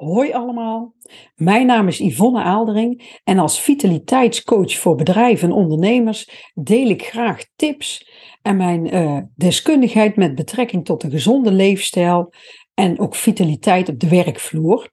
[0.00, 0.94] Hoi allemaal,
[1.34, 7.44] mijn naam is Yvonne Aaldering en als vitaliteitscoach voor bedrijven en ondernemers deel ik graag
[7.56, 8.10] tips
[8.42, 12.32] en mijn uh, deskundigheid met betrekking tot een gezonde leefstijl
[12.74, 14.90] en ook vitaliteit op de werkvloer.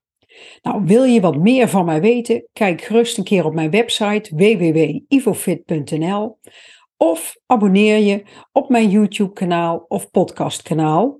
[0.61, 2.47] Nou, wil je wat meer van mij weten?
[2.53, 6.39] Kijk gerust een keer op mijn website www.ivofit.nl
[6.97, 11.19] of abonneer je op mijn YouTube-kanaal of podcastkanaal.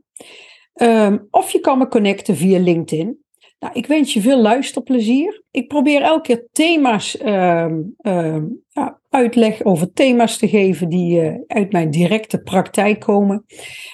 [0.81, 3.25] Um, of je kan me connecten via LinkedIn.
[3.59, 5.43] Nou, ik wens je veel luisterplezier.
[5.52, 7.67] Ik probeer elke keer thema's, uh,
[8.70, 13.45] ja, uitleg over thema's te geven die uh, uit mijn directe praktijk komen.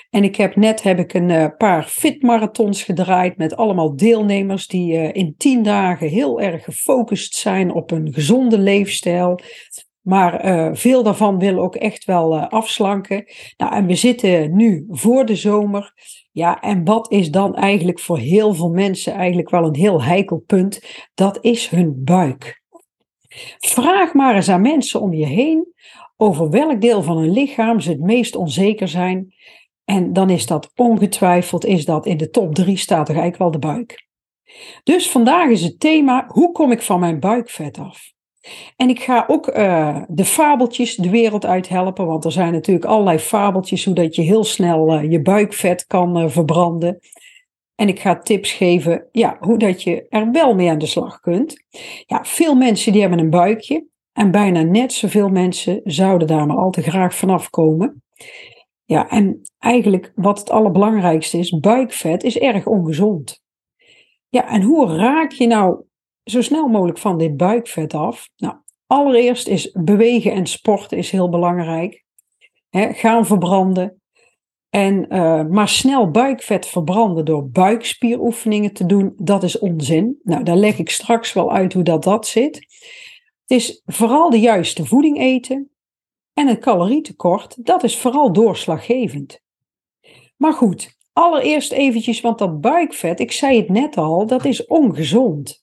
[0.09, 4.93] En ik heb net heb ik een uh, paar fitmarathons gedraaid met allemaal deelnemers die
[4.93, 9.39] uh, in tien dagen heel erg gefocust zijn op een gezonde leefstijl.
[10.01, 13.23] Maar veel daarvan willen ook echt wel afslanken.
[13.57, 15.93] Nou, en we zitten nu voor de zomer.
[16.33, 20.37] Ja, en wat is dan eigenlijk voor heel veel mensen eigenlijk wel een heel heikel
[20.37, 20.81] punt?
[21.13, 22.61] Dat is hun buik.
[23.57, 25.73] Vraag maar eens aan mensen om je heen
[26.17, 29.33] over welk deel van hun lichaam ze het meest onzeker zijn.
[29.85, 33.51] En dan is dat ongetwijfeld, is dat in de top drie staat er eigenlijk wel
[33.51, 34.07] de buik.
[34.83, 38.12] Dus vandaag is het thema, hoe kom ik van mijn buikvet af?
[38.75, 42.85] En ik ga ook uh, de fabeltjes de wereld uit helpen, want er zijn natuurlijk
[42.85, 46.99] allerlei fabeltjes hoe dat je heel snel uh, je buikvet kan uh, verbranden.
[47.75, 51.19] En ik ga tips geven ja, hoe dat je er wel mee aan de slag
[51.19, 51.63] kunt.
[52.05, 56.57] Ja, veel mensen die hebben een buikje en bijna net zoveel mensen zouden daar maar
[56.57, 58.03] al te graag vanaf komen.
[58.85, 63.41] Ja, en eigenlijk wat het allerbelangrijkste is, buikvet is erg ongezond.
[64.29, 65.83] Ja, en hoe raak je nou
[66.23, 68.29] zo snel mogelijk van dit buikvet af?
[68.37, 68.55] Nou,
[68.87, 72.03] allereerst is bewegen en sporten is heel belangrijk.
[72.71, 74.01] gaan verbranden.
[74.69, 80.19] En, uh, maar snel buikvet verbranden door buikspieroefeningen te doen, dat is onzin.
[80.23, 82.55] Nou, daar leg ik straks wel uit hoe dat, dat zit.
[82.55, 85.71] Het is vooral de juiste voeding eten.
[86.33, 89.39] En het calorietekort, dat is vooral doorslaggevend.
[90.37, 95.62] Maar goed, allereerst eventjes, want dat buikvet, ik zei het net al, dat is ongezond.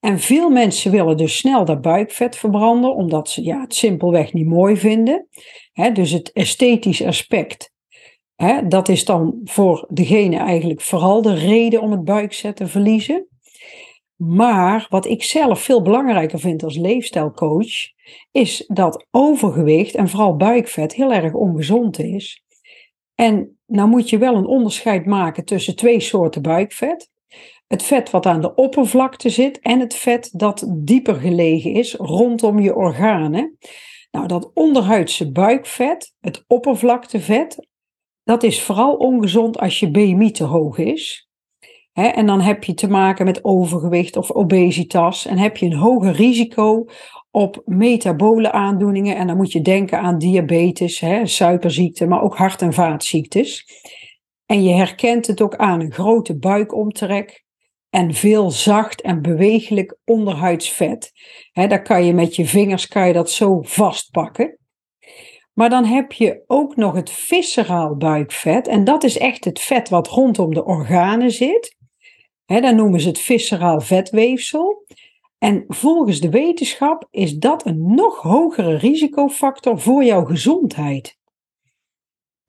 [0.00, 4.46] En veel mensen willen dus snel dat buikvet verbranden, omdat ze ja, het simpelweg niet
[4.46, 5.28] mooi vinden.
[5.92, 7.72] dus het esthetisch aspect,
[8.68, 13.28] dat is dan voor degene eigenlijk vooral de reden om het buikvet te verliezen.
[14.16, 17.72] Maar wat ik zelf veel belangrijker vind als leefstijlcoach,
[18.30, 22.42] is dat overgewicht en vooral buikvet heel erg ongezond is.
[23.14, 27.10] En nou moet je wel een onderscheid maken tussen twee soorten buikvet
[27.68, 32.58] het vet wat aan de oppervlakte zit en het vet dat dieper gelegen is rondom
[32.58, 33.58] je organen.
[34.10, 37.66] Nou, dat onderhuidse buikvet, het oppervlaktevet,
[38.22, 41.28] dat is vooral ongezond als je BMI te hoog is.
[41.92, 46.12] en dan heb je te maken met overgewicht of obesitas en heb je een hoger
[46.12, 46.84] risico
[47.30, 49.16] op metabole aandoeningen.
[49.16, 53.64] En dan moet je denken aan diabetes, he, suikerziekte, maar ook hart- en vaatziektes.
[54.46, 57.46] En je herkent het ook aan een grote buikomtrek,
[57.90, 61.12] en veel zacht en bewegelijk onderhuidsvet.
[61.52, 64.58] He, daar kan je met je vingers kan je dat zo vastpakken.
[65.52, 68.68] Maar dan heb je ook nog het visceraal buikvet.
[68.68, 71.76] En dat is echt het vet wat rondom de organen zit.
[72.44, 74.86] He, dan noemen ze het visceraal vetweefsel.
[75.38, 81.17] En volgens de wetenschap is dat een nog hogere risicofactor voor jouw gezondheid.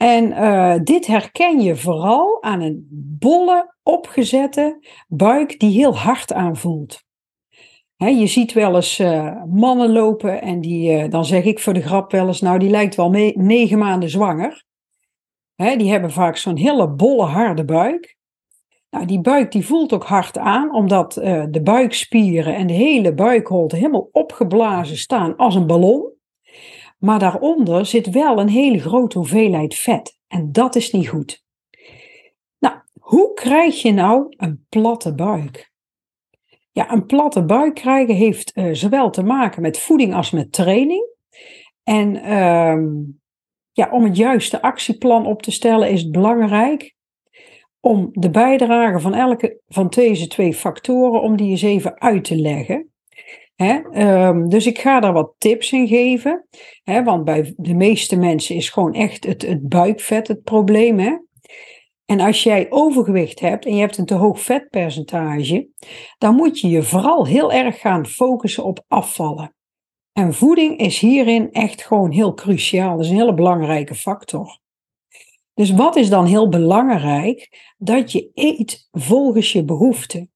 [0.02, 2.88] En uh, dit herken je vooral aan een
[3.20, 7.04] bolle, opgezette buik die heel hard aanvoelt.
[7.96, 11.82] je ziet wel eens uh, mannen lopen en die, uh, dan zeg ik voor de
[11.82, 14.64] grap wel eens, nou die lijkt wel negen maanden zwanger.
[15.56, 18.18] die hebben vaak zo'n hele bolle, harde buik.
[18.90, 21.14] Nou, die buik die voelt ook hard aan, omdat
[21.50, 26.18] de buikspieren en de hele buikholte helemaal opgeblazen staan als een ballon.
[27.00, 30.18] Maar daaronder zit wel een hele grote hoeveelheid vet.
[30.28, 31.44] En dat is niet goed.
[32.60, 35.72] Nou, hoe krijg je nou een platte buik?
[36.72, 41.07] Ja, een platte buik krijgen heeft uh, zowel te maken met voeding als met training.
[41.84, 42.78] En uh,
[43.72, 46.98] ja, om het juiste actieplan op te stellen is het belangrijk
[47.80, 52.36] om de bijdrage van elke van deze twee factoren, om die eens even uit te
[52.36, 52.88] leggen.
[53.62, 56.48] Um, dus ik ga daar wat tips in geven.
[56.84, 61.00] want bij de meeste mensen is gewoon echt het, het buikvet het probleem.
[61.00, 61.18] Hè?
[62.06, 65.70] En als jij overgewicht hebt en je hebt een te hoog vetpercentage,
[66.18, 69.56] dan moet je je vooral heel erg gaan focussen op afvallen.
[70.14, 72.96] En voeding is hierin echt gewoon heel cruciaal.
[72.96, 74.60] Dat is een hele belangrijke factor.
[75.54, 77.50] Dus wat is dan heel belangrijk?
[77.78, 80.32] Dat je eet volgens je behoeften.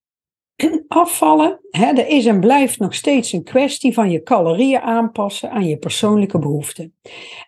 [0.88, 5.68] Afvallen, hè, er is en blijft nog steeds een kwestie van je calorieën aanpassen aan
[5.68, 6.96] je persoonlijke behoeften.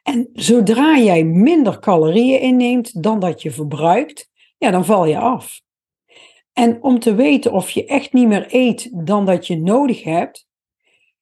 [0.03, 5.61] En zodra jij minder calorieën inneemt dan dat je verbruikt, ja, dan val je af.
[6.53, 10.47] En om te weten of je echt niet meer eet dan dat je nodig hebt,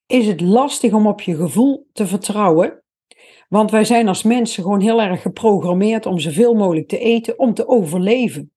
[0.06, 2.84] is het lastig om op je gevoel te vertrouwen.
[3.50, 7.54] Want wij zijn als mensen gewoon heel erg geprogrammeerd om zoveel mogelijk te eten om
[7.54, 8.53] te overleven.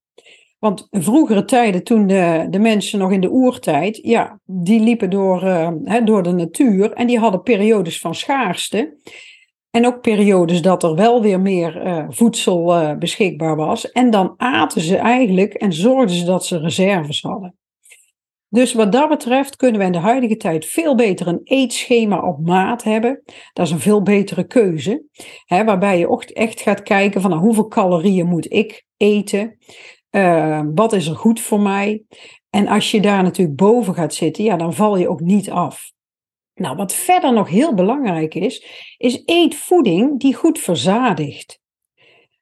[0.59, 5.45] Want vroegere tijden, toen de, de mensen nog in de oertijd, ja, die liepen door,
[5.45, 5.71] uh,
[6.05, 8.97] door de natuur en die hadden periodes van schaarste.
[9.71, 13.91] En ook periodes dat er wel weer meer uh, voedsel uh, beschikbaar was.
[13.91, 17.55] En dan aten ze eigenlijk en zorgden ze dat ze reserves hadden.
[18.49, 22.47] Dus wat dat betreft kunnen we in de huidige tijd veel beter een eetschema op
[22.47, 23.23] maat hebben.
[23.53, 25.05] Dat is een veel betere keuze.
[25.45, 29.57] Hè, waarbij je echt gaat kijken van nou, hoeveel calorieën moet ik eten.
[30.11, 32.05] Uh, wat is er goed voor mij?
[32.51, 35.93] En als je daar natuurlijk boven gaat zitten, ja, dan val je ook niet af.
[36.55, 38.65] Nou, wat verder nog heel belangrijk is,
[38.97, 41.61] is eet voeding die goed verzadigt.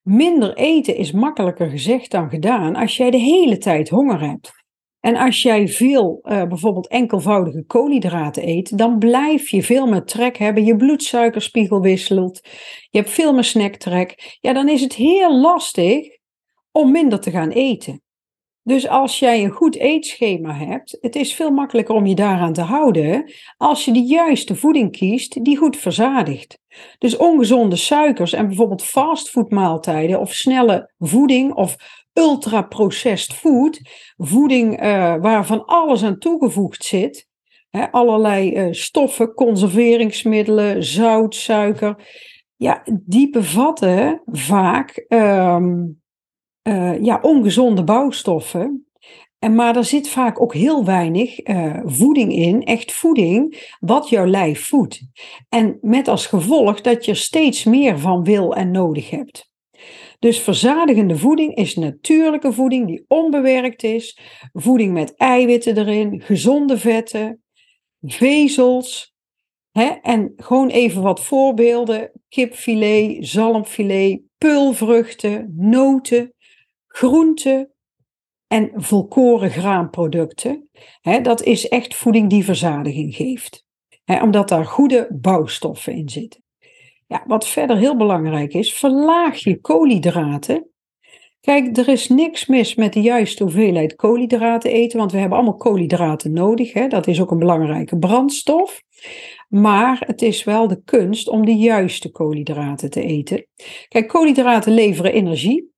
[0.02, 4.52] Minder eten is makkelijker gezegd dan gedaan als jij de hele tijd honger hebt.
[5.00, 10.36] En als jij veel, uh, bijvoorbeeld enkelvoudige koolhydraten eet, dan blijf je veel meer trek
[10.36, 10.64] hebben.
[10.64, 12.40] Je bloedsuikerspiegel wisselt.
[12.90, 14.38] Je hebt veel meer snacktrek.
[14.40, 16.06] Ja, dan is het heel lastig
[16.78, 18.02] om minder te gaan eten.
[18.62, 22.60] Dus als jij een goed eetschema hebt, het is veel makkelijker om je daaraan te
[22.60, 26.58] houden als je de juiste voeding kiest die goed verzadigt.
[26.98, 31.76] Dus ongezonde suikers en bijvoorbeeld fastfoodmaaltijden of snelle voeding of
[32.12, 33.80] ultra-processed food,
[34.16, 37.28] voeding uh, waarvan alles aan toegevoegd zit,
[37.70, 41.96] hè, allerlei uh, stoffen, conserveringsmiddelen, zout, suiker,
[42.56, 46.02] ja, die bevatten vaak um,
[46.68, 48.86] uh, ja, ongezonde bouwstoffen.
[49.38, 54.26] En, maar er zit vaak ook heel weinig uh, voeding in, echt voeding, wat jouw
[54.26, 55.06] lijf voedt.
[55.48, 59.52] En met als gevolg dat je er steeds meer van wil en nodig hebt.
[60.18, 64.18] Dus verzadigende voeding is natuurlijke voeding die onbewerkt is.
[64.52, 67.42] Voeding met eiwitten erin, gezonde vetten,
[68.00, 69.14] vezels.
[69.70, 69.86] Hè?
[69.86, 76.33] En gewoon even wat voorbeelden: kipfilet, zalmfilet, pulvruchten, noten,
[76.96, 77.72] groenten
[78.46, 80.68] en volkoren graanproducten.
[81.22, 83.64] Dat is echt voeding die verzadiging geeft.
[84.22, 86.42] Omdat daar goede bouwstoffen in zitten.
[87.06, 90.68] Ja, wat verder heel belangrijk is, verlaag je koolhydraten.
[91.40, 95.56] Kijk, er is niks mis met de juiste hoeveelheid koolhydraten eten, want we hebben allemaal
[95.56, 96.72] koolhydraten nodig.
[96.72, 96.88] Hè?
[96.88, 98.82] Dat is ook een belangrijke brandstof.
[99.48, 103.46] Maar het is wel de kunst om de juiste koolhydraten te eten.
[103.88, 105.72] Kijk, koolhydraten leveren energie.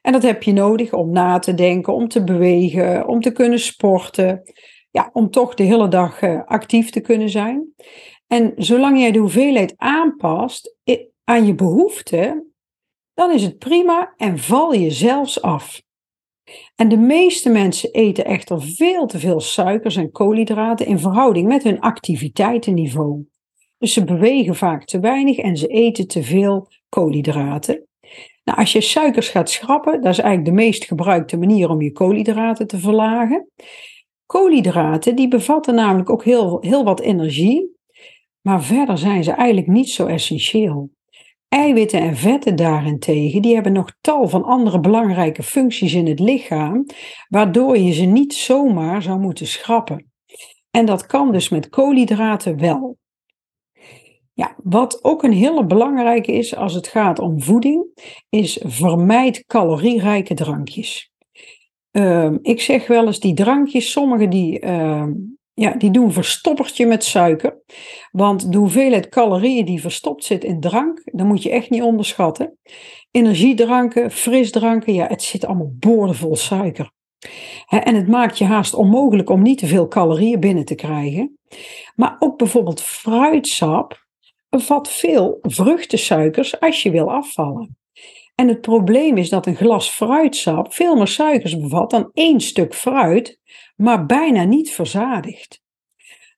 [0.00, 3.60] En dat heb je nodig om na te denken, om te bewegen, om te kunnen
[3.60, 4.42] sporten.
[4.90, 7.74] Ja, om toch de hele dag uh, actief te kunnen zijn.
[8.26, 10.76] En zolang jij de hoeveelheid aanpast
[11.24, 12.52] aan je behoeften,
[13.14, 15.82] dan is het prima en val je zelfs af.
[16.74, 21.62] En de meeste mensen eten echter veel te veel suikers en koolhydraten in verhouding met
[21.62, 23.26] hun activiteitenniveau.
[23.78, 27.87] Dus ze bewegen vaak te weinig en ze eten te veel koolhydraten.
[28.48, 31.92] Nou, als je suikers gaat schrappen, dat is eigenlijk de meest gebruikte manier om je
[31.92, 33.50] koolhydraten te verlagen.
[34.26, 37.76] Koolhydraten die bevatten namelijk ook heel, heel wat energie,
[38.40, 40.90] maar verder zijn ze eigenlijk niet zo essentieel.
[41.48, 46.86] Eiwitten en vetten daarentegen, die hebben nog tal van andere belangrijke functies in het lichaam,
[47.28, 50.12] waardoor je ze niet zomaar zou moeten schrappen.
[50.70, 52.96] En dat kan dus met koolhydraten wel.
[54.38, 57.86] Ja, wat ook een hele belangrijke is als het gaat om voeding,
[58.28, 61.10] is vermijd calorierijke drankjes.
[61.92, 65.06] Uh, ik zeg wel eens die drankjes, sommige die, uh,
[65.54, 67.62] ja, die doen verstoppertje met suiker.
[68.10, 72.58] Want de hoeveelheid calorieën die verstopt zit in drank, dat moet je echt niet onderschatten.
[73.10, 76.90] Energiedranken, frisdranken, ja, het zit allemaal boordevol suiker.
[77.68, 81.38] en het maakt je haast onmogelijk om niet te veel calorieën binnen te krijgen.
[81.94, 84.06] Maar ook bijvoorbeeld fruitsap,
[84.48, 87.76] bevat veel vruchtensuikers als je wil afvallen.
[88.34, 92.74] En het probleem is dat een glas fruitsap veel meer suikers bevat dan één stuk
[92.74, 93.40] fruit,
[93.76, 95.62] maar bijna niet verzadigt.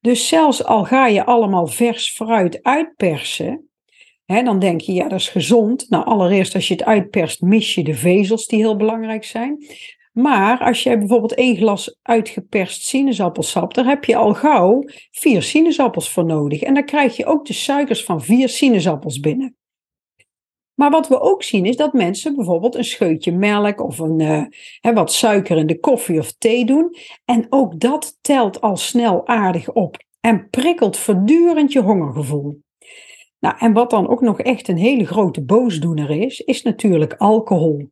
[0.00, 3.70] Dus zelfs al ga je allemaal vers fruit uitpersen,
[4.24, 5.86] hè, dan denk je, ja, dat is gezond.
[5.88, 9.64] Nou, allereerst als je het uitperst, mis je de vezels die heel belangrijk zijn.
[10.10, 16.10] Maar als je bijvoorbeeld één glas uitgeperst sinaasappelsap, daar heb je al gauw vier sinaasappels
[16.10, 16.62] voor nodig.
[16.62, 19.54] En dan krijg je ook de suikers van vier sinaasappels binnen.
[20.74, 24.20] Maar wat we ook zien is dat mensen bijvoorbeeld een scheutje melk of een,
[24.80, 26.96] hè, wat suiker in de koffie of thee doen.
[27.24, 32.62] En ook dat telt al snel aardig op en prikkelt voortdurend je hongergevoel.
[33.38, 37.90] Nou, en wat dan ook nog echt een hele grote boosdoener is, is natuurlijk alcohol.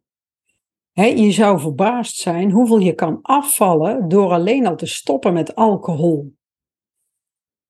[1.06, 6.36] Je zou verbaasd zijn hoeveel je kan afvallen door alleen al te stoppen met alcohol.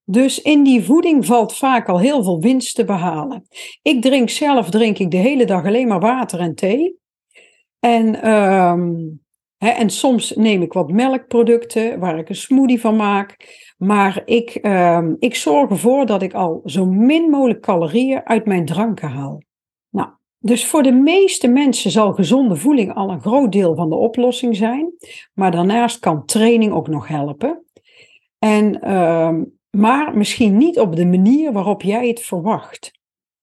[0.04, 3.46] Dus in die voeding valt vaak al heel veel winst te behalen.
[3.82, 6.98] Ik drink zelf drink ik de hele dag alleen maar water en thee.
[7.78, 9.20] En, um,
[9.58, 13.36] en soms neem ik wat melkproducten waar ik een smoothie van maak.
[13.78, 18.64] Maar ik, um, ik zorg ervoor dat ik al zo min mogelijk calorieën uit mijn
[18.64, 19.42] dranken haal.
[20.38, 24.56] Dus voor de meeste mensen zal gezonde voeding al een groot deel van de oplossing
[24.56, 24.92] zijn.
[25.34, 27.64] Maar daarnaast kan training ook nog helpen.
[28.38, 32.90] En um, maar misschien niet op de manier waarop jij het verwacht.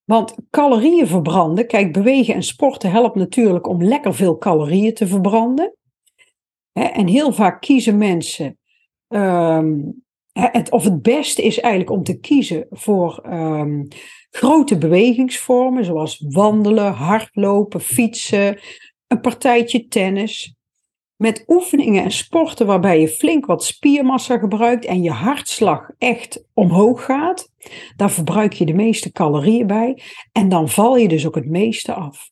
[0.04, 5.76] Want calorieën verbranden, kijk, bewegen en sporten helpt natuurlijk om lekker veel calorieën te verbranden.
[6.72, 8.58] En heel vaak kiezen mensen,
[9.08, 10.05] um,
[10.40, 13.88] het, of het beste is eigenlijk om te kiezen voor um,
[14.30, 18.60] grote bewegingsvormen, zoals wandelen, hardlopen, fietsen,
[19.08, 20.56] een partijtje tennis.
[21.16, 27.06] Met oefeningen en sporten waarbij je flink wat spiermassa gebruikt en je hartslag echt omhoog
[27.06, 27.50] gaat,
[27.96, 30.02] daar verbruik je de meeste calorieën bij
[30.32, 32.30] en dan val je dus ook het meeste af.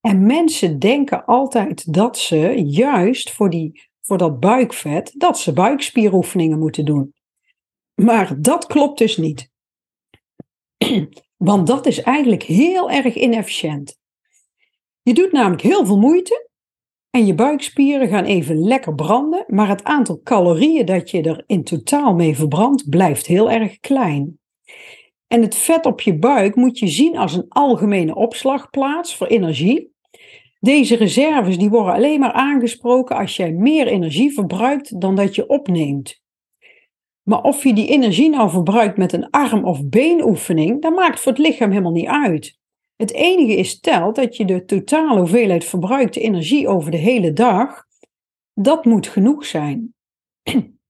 [0.00, 6.58] En mensen denken altijd dat ze juist voor, die, voor dat buikvet, dat ze buikspieroefeningen
[6.58, 7.14] moeten doen.
[8.02, 9.50] Maar dat klopt dus niet.
[11.36, 13.98] Want dat is eigenlijk heel erg inefficiënt.
[15.02, 16.50] Je doet namelijk heel veel moeite
[17.10, 21.64] en je buikspieren gaan even lekker branden, maar het aantal calorieën dat je er in
[21.64, 24.40] totaal mee verbrandt blijft heel erg klein.
[25.26, 29.92] En het vet op je buik moet je zien als een algemene opslagplaats voor energie.
[30.60, 35.48] Deze reserves die worden alleen maar aangesproken als jij meer energie verbruikt dan dat je
[35.48, 36.21] opneemt.
[37.22, 41.32] Maar of je die energie nou verbruikt met een arm- of beenoefening, dat maakt voor
[41.32, 42.58] het lichaam helemaal niet uit.
[42.96, 47.84] Het enige is telt dat je de totale hoeveelheid verbruikte energie over de hele dag,
[48.54, 49.94] dat moet genoeg zijn.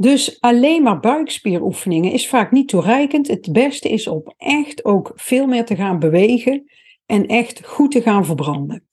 [0.00, 3.28] Dus alleen maar buikspieroefeningen is vaak niet toereikend.
[3.28, 6.64] Het beste is om echt ook veel meer te gaan bewegen
[7.06, 8.88] en echt goed te gaan verbranden.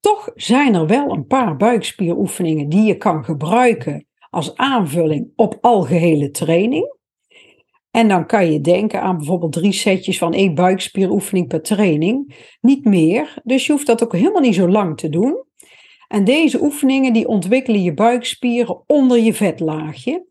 [0.00, 4.05] Toch zijn er wel een paar buikspieroefeningen die je kan gebruiken
[4.36, 6.94] als aanvulling op algehele training.
[7.90, 12.34] En dan kan je denken aan bijvoorbeeld drie setjes van één buikspieroefening per training.
[12.60, 13.40] Niet meer.
[13.44, 15.44] Dus je hoeft dat ook helemaal niet zo lang te doen.
[16.08, 20.26] En deze oefeningen die ontwikkelen je buikspieren onder je vetlaagje.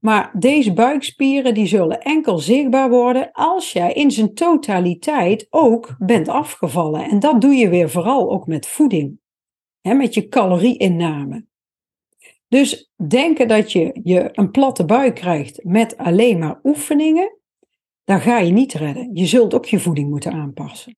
[0.00, 6.28] Maar deze buikspieren die zullen enkel zichtbaar worden als jij in zijn totaliteit ook bent
[6.28, 7.04] afgevallen.
[7.04, 9.20] En dat doe je weer vooral ook met voeding.
[9.80, 11.50] Hè, met je calorieinname.
[12.52, 17.38] Dus denken dat je, je een platte buik krijgt met alleen maar oefeningen,
[18.04, 19.10] dan ga je niet redden.
[19.12, 20.96] Je zult ook je voeding moeten aanpassen.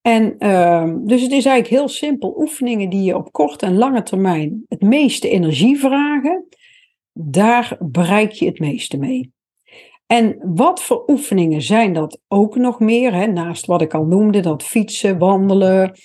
[0.00, 2.34] En uh, dus het is eigenlijk heel simpel.
[2.38, 6.48] Oefeningen die je op korte en lange termijn het meeste energie vragen,
[7.12, 9.32] daar bereik je het meeste mee.
[10.06, 13.14] En wat voor oefeningen zijn dat ook nog meer?
[13.14, 13.26] Hè?
[13.26, 15.98] Naast wat ik al noemde, dat fietsen, wandelen.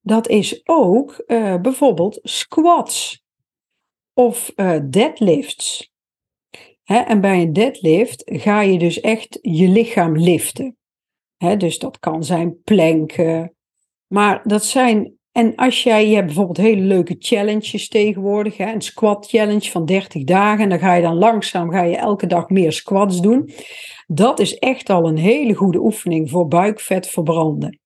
[0.00, 3.22] Dat is ook uh, bijvoorbeeld squats
[4.14, 5.92] of uh, deadlifts.
[6.84, 10.76] En bij een deadlift ga je dus echt je lichaam liften.
[11.58, 13.54] Dus dat kan zijn planken.
[14.06, 15.18] Maar dat zijn.
[15.32, 18.58] En als jij, je bijvoorbeeld hele leuke challenges tegenwoordig.
[18.58, 20.62] Een squat challenge van 30 dagen.
[20.62, 23.50] En dan ga je dan langzaam ga je elke dag meer squats doen.
[24.06, 27.78] Dat is echt al een hele goede oefening voor buikvet verbranden.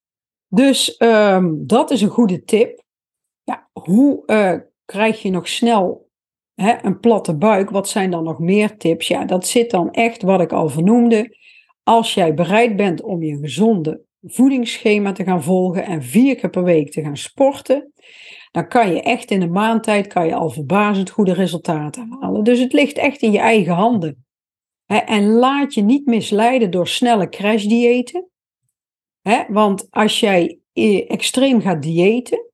[0.49, 2.83] Dus um, dat is een goede tip.
[3.43, 4.55] Ja, hoe uh,
[4.85, 6.08] krijg je nog snel
[6.59, 9.09] een platte buik, wat zijn dan nog meer tips?
[9.09, 11.37] Ja, dat zit dan echt wat ik al vernoemde.
[11.83, 16.65] Als jij bereid bent om je gezonde voedingsschema te gaan volgen en vier keer per
[16.65, 17.93] week te gaan sporten,
[18.51, 22.45] dan kan je echt in een maand tijd kan je al verbazend goede resultaten halen.
[22.45, 24.27] Dus het ligt echt in je eigen handen.
[24.87, 28.29] En laat je niet misleiden door snelle crashdiëten.
[29.49, 32.48] Want als jij eh, extreem gaat diëten,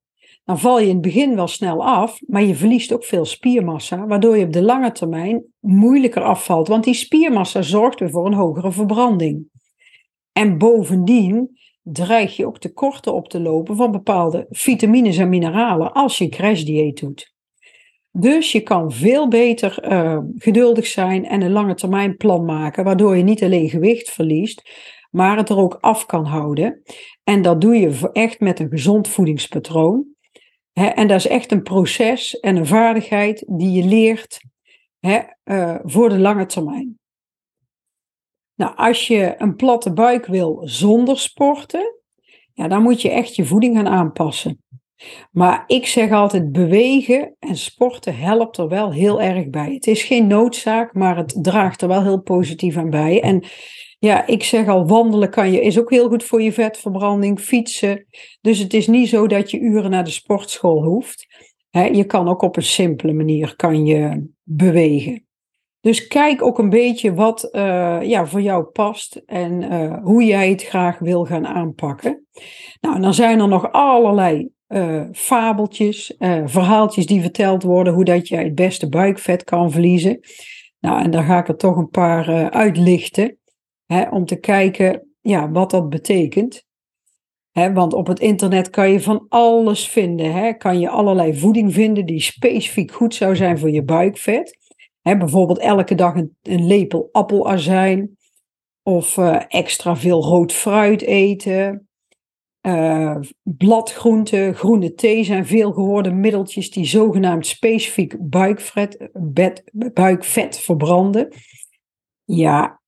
[0.44, 4.06] dan val je in het begin wel snel af, maar je verliest ook veel spiermassa,
[4.06, 6.68] waardoor je op de lange termijn moeilijker afvalt.
[6.68, 9.46] Want die spiermassa zorgt weer voor een hogere verbranding.
[10.32, 16.18] En bovendien dreig je ook tekorten op te lopen van bepaalde vitamines en mineralen als
[16.18, 17.32] je crashdieet doet.
[18.10, 23.16] Dus je kan veel beter uh, geduldig zijn en een lange termijn plan maken, waardoor
[23.16, 24.70] je niet alleen gewicht verliest,
[25.10, 26.82] maar het er ook af kan houden.
[27.24, 30.13] En dat doe je echt met een gezond voedingspatroon.
[30.75, 34.40] En dat is echt een proces en een vaardigheid die je leert
[35.45, 36.99] uh, voor de lange termijn.
[38.54, 41.95] Nou, als je een platte buik wil zonder sporten,
[42.52, 44.62] ja, dan moet je echt je voeding gaan aanpassen.
[45.31, 49.73] Maar ik zeg altijd bewegen en sporten helpt er wel heel erg bij.
[49.73, 53.23] Het is geen noodzaak, maar het draagt er wel heel positief aan bij.
[53.23, 53.45] En
[54.04, 58.06] ja, ik zeg al, wandelen kan je, is ook heel goed voor je vetverbranding, fietsen.
[58.40, 61.26] Dus het is niet zo dat je uren naar de sportschool hoeft.
[61.70, 65.26] je kan ook op een simpele manier kan je bewegen.
[65.80, 70.50] Dus kijk ook een beetje wat uh, ja, voor jou past en uh, hoe jij
[70.50, 72.26] het graag wil gaan aanpakken.
[72.80, 78.44] Nou, dan zijn er nog allerlei uh, fabeltjes, verhaaltjes die verteld worden hoe dat jij
[78.44, 80.20] het beste buikvet kan verliezen.
[80.80, 83.38] Nou, en daar ga ik er toch een paar uitlichten,
[83.87, 86.64] hè, om te kijken ja, wat dat betekent.
[87.50, 90.33] Hè, want op het internet kan je van alles vinden.
[90.33, 90.53] Hè.
[90.53, 94.62] Kan je allerlei voeding vinden die specifiek goed zou zijn voor je buikvet
[95.12, 98.17] bijvoorbeeld elke dag een, een lepel appelazijn.
[98.83, 101.88] Of uh, extra veel rood fruit eten.
[102.67, 111.29] Uh, bladgroenten, groene thee zijn veel gehoorde middeltjes die zogenaamd specifiek buikvet, bed, buikvet verbranden.
[112.25, 112.81] Ja,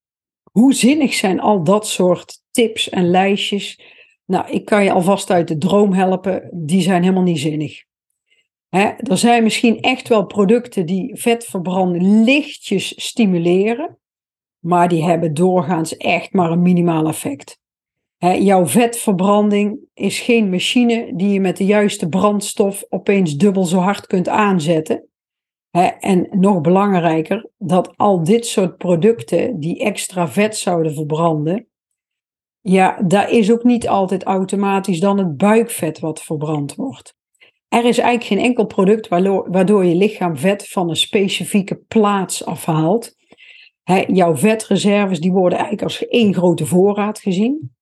[0.58, 3.80] hoe zinnig zijn al dat soort tips en lijstjes?
[4.24, 7.84] Nou, ik kan je alvast uit de droom helpen, die zijn helemaal niet zinnig
[8.96, 13.98] er zijn misschien echt wel producten die vetverbranding lichtjes stimuleren,
[14.58, 17.58] maar die hebben doorgaans echt maar een minimaal effect.
[18.18, 24.06] jouw vetverbranding is geen machine die je met de juiste brandstof opeens dubbel zo hard
[24.06, 25.08] kunt aanzetten.
[25.84, 31.68] En nog belangrijker, dat al dit soort producten die extra vet zouden verbranden,
[32.60, 37.14] ja, daar is ook niet altijd automatisch dan het buikvet wat verbrand wordt.
[37.68, 43.14] Er is eigenlijk geen enkel product waardoor, je lichaam vet van een specifieke plaats afhaalt.
[44.06, 47.76] jouw vetreserves die worden eigenlijk als één grote voorraad gezien,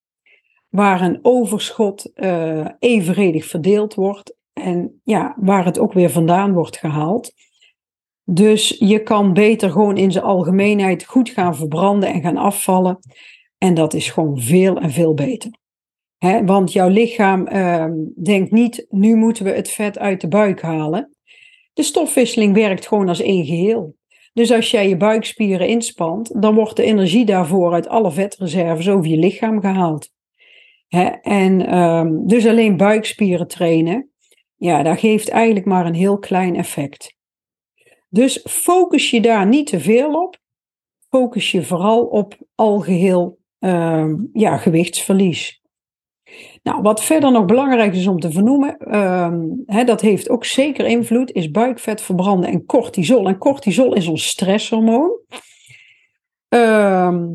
[0.68, 6.76] waar een overschot uh, evenredig verdeeld wordt en ja, waar het ook weer vandaan wordt
[6.76, 7.32] gehaald.
[8.24, 12.98] Dus je kan beter gewoon in zijn algemeenheid goed gaan verbranden en gaan afvallen.
[13.58, 15.50] En dat is gewoon veel en veel beter
[16.44, 17.86] want jouw lichaam uh,
[18.22, 21.16] denkt niet, nu moeten we het vet uit de buik halen.
[21.72, 23.96] De stofwisseling werkt gewoon als één geheel.
[24.32, 29.10] Dus als jij je buikspieren inspant, dan wordt de energie daarvoor uit alle vetreserves over
[29.10, 30.12] je lichaam gehaald.
[31.22, 34.10] en um, dus alleen buikspieren trainen,
[34.56, 37.13] ja, dat geeft eigenlijk maar een heel klein effect.
[38.14, 40.38] Dus focus je daar niet te veel op.
[41.08, 45.62] Focus je vooral op algeheel uh, ja, gewichtsverlies.
[46.62, 50.86] Nou, wat verder nog belangrijk is om te vernoemen, ehm, hè, dat heeft ook zeker
[50.86, 53.28] invloed, is buikvet verbranden en cortisol.
[53.28, 55.18] En cortisol is ons stresshormoon.
[56.48, 57.28] Ehm,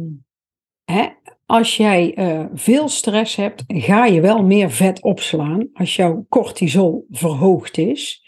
[0.83, 1.07] hè,
[1.45, 7.05] als jij uh, veel stress hebt, ga je wel meer vet opslaan als jouw cortisol
[7.09, 8.23] verhoogd is.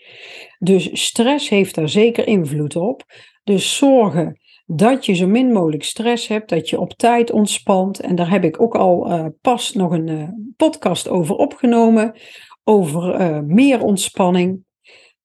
[0.60, 3.04] Dus stress heeft daar zeker invloed op.
[3.44, 8.00] Dus zorgen dat je zo min mogelijk stress hebt, dat je op tijd ontspant.
[8.00, 12.20] En daar heb ik ook al uh, pas nog een uh, podcast over opgenomen,
[12.64, 14.64] over uh, meer ontspanning.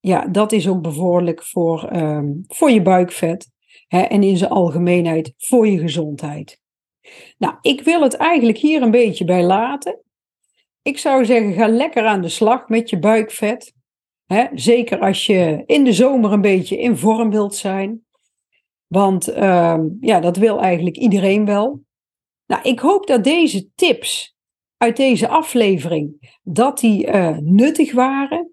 [0.00, 3.50] Ja, dat is ook bevorderlijk voor, uh, voor je buikvet
[3.88, 6.60] hè, en in zijn algemeenheid voor je gezondheid.
[7.38, 10.00] Nou, ik wil het eigenlijk hier een beetje bij laten.
[10.82, 13.74] Ik zou zeggen, ga lekker aan de slag met je buikvet.
[14.26, 18.04] Hè, zeker als je in de zomer een beetje in vorm wilt zijn.
[18.86, 21.80] Want uh, ja, dat wil eigenlijk iedereen wel.
[22.46, 24.36] Nou, ik hoop dat deze tips
[24.76, 28.50] uit deze aflevering, dat die uh, nuttig waren.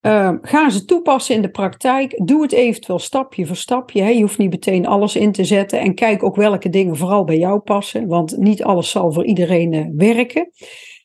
[0.00, 2.26] Uh, ga ze toepassen in de praktijk.
[2.26, 4.02] Doe het eventueel stapje voor stapje.
[4.02, 4.08] Hè.
[4.08, 5.80] Je hoeft niet meteen alles in te zetten.
[5.80, 8.06] En kijk ook welke dingen vooral bij jou passen.
[8.06, 10.50] Want niet alles zal voor iedereen uh, werken.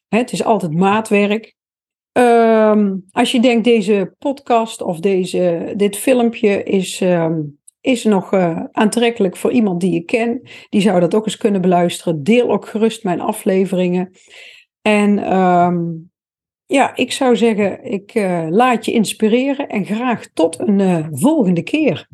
[0.08, 1.57] Hè, het is altijd maatwerk.
[2.18, 7.40] Uh, als je denkt, deze podcast of deze, dit filmpje is ehm,
[7.88, 10.42] is nog uh, aantrekkelijk voor iemand die je ken.
[10.70, 12.24] Die zou dat ook eens kunnen beluisteren.
[12.24, 14.12] Deel ook gerust mijn afleveringen.
[14.82, 16.12] En um,
[16.66, 21.62] ja, ik zou zeggen, ik uh, laat je inspireren en graag tot een uh, volgende
[21.62, 22.08] keer.